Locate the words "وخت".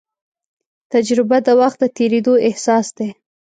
1.59-1.77